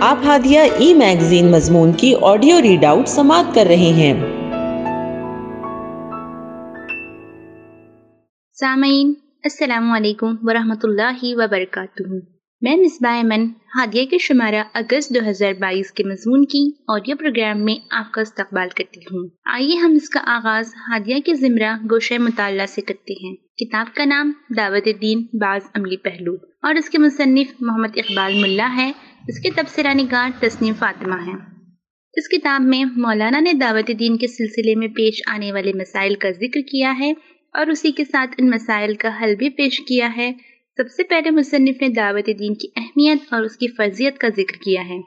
[0.00, 4.14] آپ ہادیہ ای میگزین مضمون کی آڈیو ریڈ آؤٹ سماعت کر رہے ہیں۔
[8.60, 9.12] سامعین،
[9.44, 12.02] السلام علیکم ورحمۃ اللہ وبرکاتہ۔
[12.62, 13.46] میں مصباح من
[13.76, 18.20] ہادیہ کے شمارہ اگست دو ہزار بائیس کے مضمون کی آڈیو پروگرام میں آپ کا
[18.20, 23.12] استقبال کرتی ہوں۔ آئیے ہم اس کا آغاز ہادیہ کے زمرہ گوشہ مطالعہ سے کرتے
[23.12, 28.42] ہیں۔ کتاب کا نام دعوت دین بعض عملی پہلو اور اس کے مصنف محمد اقبال
[28.42, 28.92] ملا ہے۔
[29.28, 31.32] اس کے تبصرہ نگار تسنیم فاطمہ ہے
[32.14, 36.30] اس کتاب میں مولانا نے دعوت دین کے سلسلے میں پیش آنے والے مسائل کا
[36.30, 37.12] ذکر کیا ہے
[37.54, 40.32] اور اسی کے ساتھ ان مسائل کا حل بھی پیش کیا ہے۔
[40.76, 44.62] سب سے پہلے مصنف نے دعوت دین کی اہمیت اور اس کی فرضیت کا ذکر
[44.62, 45.00] کیا ہے۔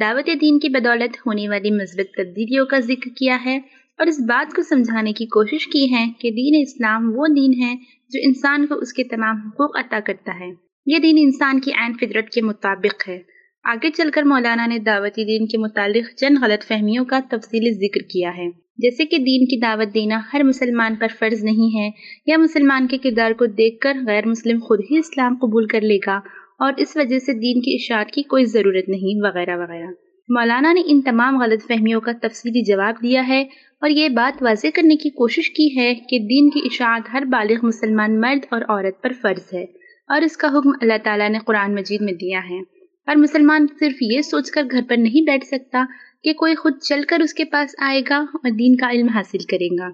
[0.00, 3.56] دعوت دین کی بدولت ہونے والی مثبت تبدیلیوں کا ذکر کیا ہے
[3.98, 7.74] اور اس بات کو سمجھانے کی کوشش کی ہے کہ دین اسلام وہ دین ہے
[8.10, 10.50] جو انسان کو اس کے تمام حقوق عطا کرتا ہے۔
[10.86, 15.24] یہ دین انسان کی عین فطرت کے مطابق ہے۔ آگے چل کر مولانا نے دعوتی
[15.24, 19.60] دین کے متعلق چند غلط فہمیوں کا تفصیلی ذکر کیا ہے۔ جیسے کہ دین کی
[19.60, 21.90] دعوت دینا ہر مسلمان پر فرض نہیں ہے
[22.26, 25.98] یا مسلمان کے کردار کو دیکھ کر غیر مسلم خود ہی اسلام قبول کر لے
[26.06, 26.20] گا
[26.58, 29.90] اور اس وجہ سے دین کی اشاعت کی کوئی ضرورت نہیں، وغیرہ وغیرہ۔
[30.28, 33.42] مولانا نے ان تمام غلط فہمیوں کا تفصیلی جواب دیا ہے
[33.80, 37.66] اور یہ بات واضح کرنے کی کوشش کی ہے کہ دین کی اشاعت ہر بالغ
[37.66, 39.64] مسلمان مرد اور عورت پر فرض ہے
[40.08, 42.79] اور اس کا حکم اللہ تعالیٰ نے قرآن مجید میں دیا ہے۔
[43.10, 45.84] اور مسلمان صرف یہ سوچ کر گھر پر نہیں بیٹھ سکتا
[46.24, 49.38] کہ کوئی خود چل کر اس کے پاس آئے گا اور دین کا علم حاصل
[49.38, 49.86] کرے گا۔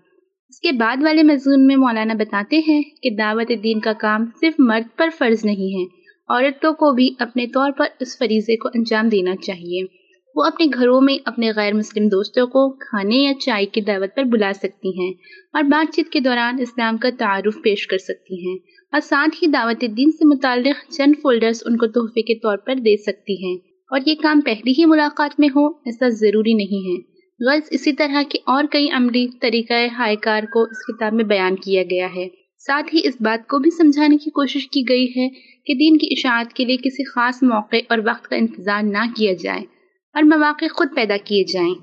[0.48, 4.54] اس کے بعد والے مضمون میں مولانا بتاتے ہیں کہ دعوت دین کا کام صرف
[4.58, 5.84] مرد پر فرض نہیں ہے،
[6.28, 9.82] عورتوں کو بھی اپنے طور پر اس فریضے کو انجام دینا چاہیے۔
[10.34, 14.24] وہ اپنے گھروں میں اپنے غیر مسلم دوستوں کو کھانے یا چائے کی دعوت پر
[14.24, 15.12] بلا سکتی ہیں
[15.52, 18.58] اور بات چیت کے دوران اسلام کا تعارف پیش کر سکتی ہیں۔
[18.96, 22.74] اور ساتھ ہی دعوت دین سے متعلق چند فولڈرز ان کو تحفے کے طور پر
[22.74, 23.56] دے سکتی ہیں۔
[23.90, 28.22] اور یہ کام پہلی ہی ملاقات میں ہو، ایسا ضروری نہیں ہے۔ غرض اسی طرح
[28.28, 32.28] کے اور کئی عملی طریقہ ہائے کار کو اس کتاب میں بیان کیا گیا ہے۔
[32.58, 35.28] ساتھ ہی اس بات کو بھی سمجھانے کی کوشش کی گئی ہے
[35.66, 39.32] کہ دین کی اشاعت کے لیے کسی خاص موقع اور وقت کا انتظار نہ کیا
[39.32, 39.62] جائے
[40.14, 41.74] اور مواقع خود پیدا کیے جائیں۔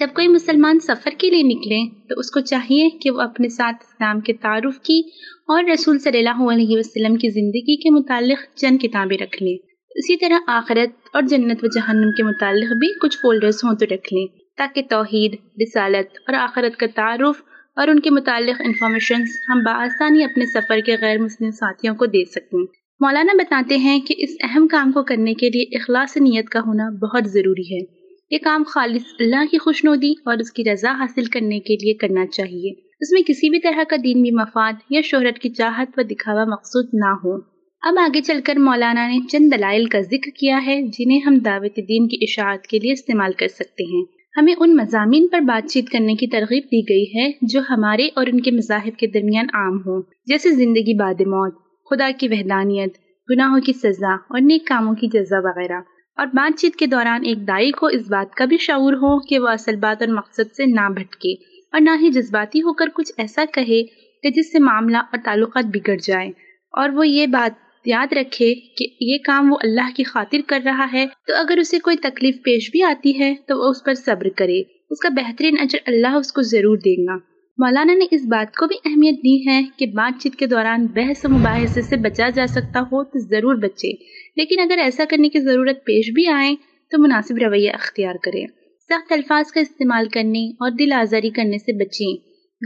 [0.00, 3.76] جب کوئی مسلمان سفر کے لیے نکلے تو اس کو چاہیے کہ وہ اپنے ساتھ
[3.80, 5.02] اسلام کے تعارف کی
[5.48, 9.58] اور رسول صلی اللہ علیہ وسلم کی زندگی کے متعلق چند کتابیں رکھ لیں۔
[9.90, 14.14] اسی طرح آخرت اور جنت و جہنم کے متعلق بھی کچھ فولڈرز ہوں تو رکھ
[14.14, 17.42] لیں تاکہ توحید، رسالت اور آخرت کا تعارف
[17.76, 22.24] اور ان کے متعلق انفارمیشنز ہم بآسانی اپنے سفر کے غیر مسلم ساتھیوں کو دے
[22.24, 22.58] سکیں۔
[23.00, 26.90] مولانا بتاتے ہیں کہ اس اہم کام کو کرنے کے لیے اخلاص نیت کا ہونا
[26.90, 27.99] بہت ضروری ہے۔
[28.30, 31.94] یہ کام خالص اللہ کی خوش نودی اور اس کی رضا حاصل کرنے کے لیے
[31.94, 32.70] کرنا چاہیے۔
[33.00, 36.88] اس میں کسی بھی طرح کا دینی مفاد یا شہرت کی چاہت و دکھاوا مقصود
[36.92, 37.34] نہ ہو۔
[37.82, 41.76] اب آگے چل کر مولانا نے چند دلائل کا ذکر کیا ہے جنہیں ہم دعوت
[41.76, 44.04] دین کی اشاعت کے لیے استعمال کر سکتے ہیں۔
[44.36, 48.26] ہمیں ان مضامین پر بات چیت کرنے کی ترغیب دی گئی ہے جو ہمارے اور
[48.26, 51.54] ان کے مذاہب کے درمیان عام ہوں۔ جیسے زندگی باد موت،
[51.90, 52.94] خدا کی وحدانیت،
[53.30, 55.80] گناہوں کی سزا اور نیک کاموں کی جزا وغیرہ۔
[56.20, 59.38] اور بات چیت کے دوران ایک دائی کو اس بات کا بھی شعور ہو کہ
[59.38, 61.32] وہ اصل بات اور مقصد سے نہ بھٹکے
[61.72, 63.82] اور نہ ہی جذباتی ہو کر کچھ ایسا کہے
[64.22, 66.30] کہ جس سے معاملہ اور تعلقات بگڑ جائیں۔
[66.72, 70.86] اور وہ یہ بات یاد رکھے کہ یہ کام وہ اللہ کی خاطر کر رہا
[70.92, 74.28] ہے، تو اگر اسے کوئی تکلیف پیش بھی آتی ہے، تو وہ اس پر صبر
[74.36, 77.29] کرے۔ اس کا بہترین اجر اللہ اس کو ضرور دے گا۔
[77.62, 81.24] مولانا نے اس بات کو بھی اہمیت دی ہے کہ بات چیت کے دوران بحث
[81.24, 83.90] و مباحثے سے بچا جا سکتا ہو تو ضرور بچے۔
[84.36, 86.54] لیکن اگر ایسا کرنے کی ضرورت پیش بھی آئے
[86.90, 88.46] تو مناسب رویہ اختیار کریں۔
[88.88, 92.16] سخت الفاظ کا استعمال کرنے اور دل آزاری کرنے سے بچیں۔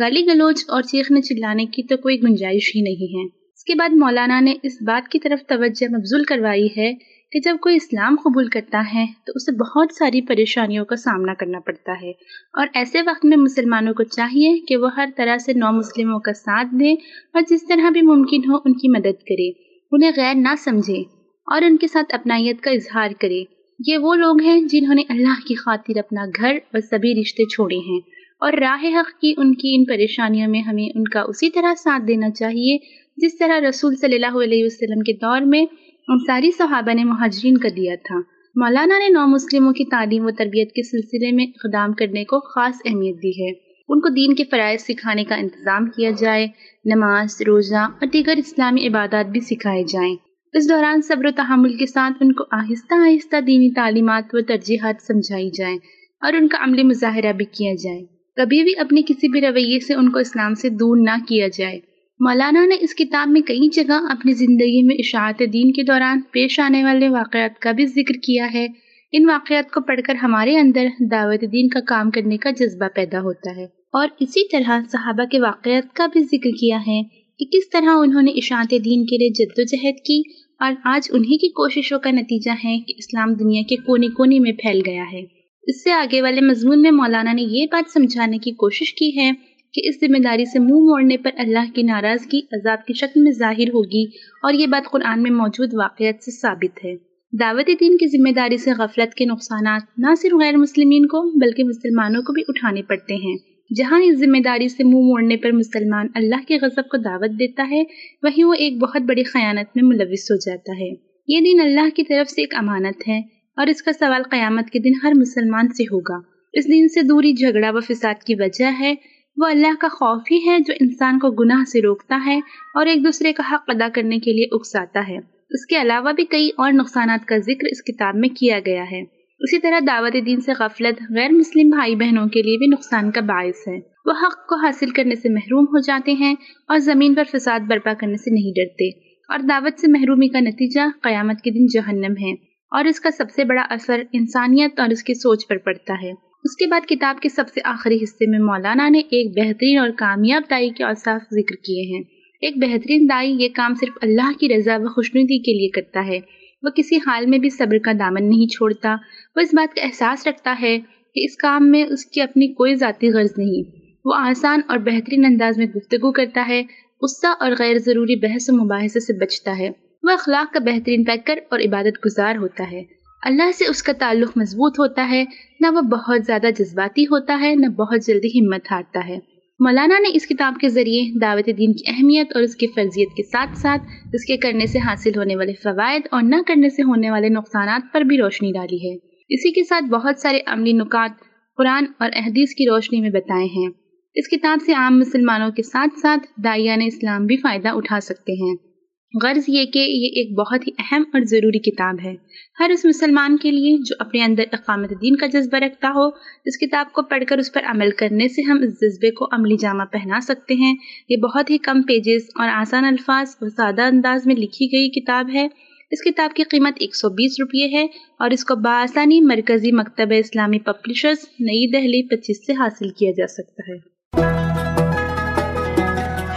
[0.00, 3.88] گالی گلوچ اور چیخنے چلانے کی تو کوئی گنجائش ہی نہیں ہے۔ اس کے بعد
[3.92, 6.92] مولانا نے اس بات کی طرف توجہ مبزول کروائی ہے
[7.34, 11.60] کہ جب کوئی اسلام قبول کرتا ہے تو اسے بہت ساری پریشانیوں کا سامنا کرنا
[11.60, 12.10] پڑتا ہے۔
[12.52, 16.32] اور ایسے وقت میں مسلمانوں کو چاہیے کہ وہ ہر طرح سے نو مسلموں کا
[16.32, 16.96] ساتھ دیں
[17.32, 19.50] اور جس طرح بھی ممکن ہو ان کی مدد کرے،
[19.92, 21.00] انہیں غیر نہ سمجھے
[21.46, 23.44] اور ان کے ساتھ اپنائیت کا اظہار کرے۔
[23.86, 27.76] یہ وہ لوگ ہیں جنہوں نے اللہ کی خاطر اپنا گھر اور سبھی رشتے چھوڑے
[27.76, 28.00] ہیں۔
[28.40, 32.02] اور راہ حق کی ان کی ان پریشانیوں میں ہمیں ان کا اسی طرح ساتھ
[32.08, 32.78] دینا چاہیے،
[33.16, 35.66] جس طرح رسول صلی اللہ علیہ وسلم کے دور میں
[36.08, 38.16] انصاری صحابہ نے مہاجرین کر دیا تھا۔
[38.56, 42.74] مولانا نے نو مسلموں کی تعلیم و تربیت کے سلسلے میں اقدام کرنے کو خاص
[42.84, 43.50] اہمیت دی ہے۔
[43.88, 46.46] ان کو دین کے فرائض سکھانے کا انتظام کیا جائے،
[46.84, 50.16] نماز، روزہ اور دیگر اسلامی عبادات بھی سکھائے جائیں۔
[50.52, 55.02] اس دوران صبر و تحمل کے ساتھ ان کو آہستہ آہستہ دینی تعلیمات و ترجیحات
[55.02, 55.78] سمجھائی جائیں
[56.20, 58.04] اور ان کا عملی مظاہرہ بھی کیا جائے۔
[58.36, 61.80] کبھی بھی اپنے کسی بھی رویے سے ان کو اسلام سے دور نہ کیا جائے۔
[62.20, 66.60] مولانا نے اس کتاب میں کئی جگہ اپنی زندگی میں اشاعت دین کے دوران پیش
[66.60, 68.66] آنے والے واقعات کا بھی ذکر کیا ہے۔
[69.12, 73.20] ان واقعات کو پڑھ کر ہمارے اندر دعوت دین کا کام کرنے کا جذبہ پیدا
[73.20, 77.02] ہوتا ہے۔ اور اسی طرح صحابہ کے واقعات کا بھی ذکر کیا ہے
[77.38, 80.22] کہ کس طرح انہوں نے اشاعت دین کے لیے جد و جہد کی
[80.60, 84.52] اور آج انہی کی کوششوں کا نتیجہ ہے کہ اسلام دنیا کے کونے کونے میں
[84.52, 85.22] پھیل گیا ہے۔
[85.62, 89.53] اس سے آگے والے مضمون میں مولانا نے یہ بات سمجھانے کی کوشش کی ہے
[89.74, 93.32] کہ اس ذمہ داری سے منہ موڑنے پر اللہ کی ناراضگی عذاب کی شکل میں
[93.32, 94.04] ظاہر ہوگی
[94.42, 96.96] اور یہ بات قرآن میں موجود واقعات سے ثابت ہے۔
[97.32, 101.64] دعوت دین کی ذمہ داری سے غفلت کے نقصانات نہ صرف غیر مسلمین کو بلکہ
[101.64, 103.36] مسلمانوں کو بھی اٹھانے پڑتے ہیں۔
[103.76, 107.66] جہاں اس ذمہ داری سے منہ موڑنے پر مسلمان اللہ کے غضب کو دعوت دیتا
[107.70, 107.82] ہے،
[108.22, 110.88] وہیں وہ ایک بہت بڑی خیانت میں ملوث ہو جاتا ہے۔
[111.28, 113.20] یہ دین اللہ کی طرف سے ایک امانت ہے
[113.56, 116.20] اور اس کا سوال قیامت کے دن ہر مسلمان سے ہوگا۔
[116.52, 118.94] اس دن سے دوری، جھگڑا و فساد کی وجہ ہے
[119.36, 122.36] وہ اللہ کا خوف ہی ہے جو انسان کو گناہ سے روکتا ہے
[122.74, 125.16] اور ایک دوسرے کا حق ادا کرنے کے لیے اکساتا ہے۔
[125.50, 129.00] اس کے علاوہ بھی کئی اور نقصانات کا ذکر اس کتاب میں کیا گیا ہے۔
[129.40, 133.20] اسی طرح دعوت دین سے غفلت غیر مسلم بھائی بہنوں کے لیے بھی نقصان کا
[133.20, 136.34] باعث ہے۔ وہ حق کو حاصل کرنے سے محروم ہو جاتے ہیں
[136.68, 138.88] اور زمین پر فساد برپا کرنے سے نہیں ڈرتے۔
[139.28, 142.32] اور دعوت سے محرومی کا نتیجہ قیامت کے دن جہنم ہے
[142.72, 146.12] اور اس کا سب سے بڑا اثر انسانیت اور اس کی سوچ پر پڑتا ہے۔
[146.44, 149.88] اس کے بعد کتاب کے سب سے آخری حصے میں مولانا نے ایک بہترین اور
[149.96, 152.02] کامیاب دائی کے اوصاف ذکر کیے ہیں۔
[152.40, 156.20] ایک بہترین دائی یہ کام صرف اللہ کی رضا و خوشنودی کے لیے کرتا ہے۔
[156.62, 158.96] وہ کسی حال میں بھی صبر کا دامن نہیں چھوڑتا۔
[159.36, 160.78] وہ اس بات کا احساس رکھتا ہے
[161.14, 163.70] کہ اس کام میں اس کی اپنی کوئی ذاتی غرض نہیں۔
[164.04, 166.62] وہ آسان اور بہترین انداز میں گفتگو کرتا ہے،
[167.02, 169.68] غصہ اور غیر ضروری بحث و مباحثے سے بچتا ہے۔
[170.02, 172.93] وہ اخلاق کا بہترین پیکر اور عبادت گزار ہوتا ہے۔
[173.24, 175.24] اللہ سے اس کا تعلق مضبوط ہوتا ہے،
[175.60, 179.18] نہ وہ بہت زیادہ جذباتی ہوتا ہے، نہ بہت جلدی ہمت ہارتا ہے۔
[179.60, 183.22] مولانا نے اس کتاب کے ذریعے دعوت دین کی اہمیت اور اس کی فرضیت کے
[183.22, 183.82] ساتھ ساتھ
[184.12, 187.92] اس کے کرنے سے حاصل ہونے والے فوائد اور نہ کرنے سے ہونے والے نقصانات
[187.92, 188.96] پر بھی روشنی ڈالی ہے۔
[189.28, 191.10] اسی کے ساتھ بہت سارے عملی نکات
[191.56, 193.70] قرآن اور احدیث کی روشنی میں بتائے ہیں۔
[194.14, 198.73] اس کتاب سے عام مسلمانوں کے ساتھ ساتھ دائیان اسلام بھی فائدہ اٹھا سکتے ہیں۔
[199.22, 202.14] غرض یہ کہ یہ ایک بہت ہی اہم اور ضروری کتاب ہے۔
[202.60, 206.06] ہر اس مسلمان کے لیے جو اپنے اندر اقامت دین کا جذبہ رکھتا ہو،
[206.44, 209.56] اس کتاب کو پڑھ کر اس پر عمل کرنے سے ہم اس جذبے کو عملی
[209.56, 210.74] جامہ پہنا سکتے ہیں۔
[211.08, 215.30] یہ بہت ہی کم پیجز اور آسان الفاظ اور سادہ انداز میں لکھی گئی کتاب
[215.34, 215.48] ہے۔
[215.90, 217.86] اس کتاب کی قیمت ایک سو بیس روپیے ہے
[218.18, 223.26] اور اس کو بآسانی مرکزی مکتبہ اسلامی پبلشرز نئی دہلی پچیس سے حاصل کیا جا
[223.26, 223.93] سکتا ہے۔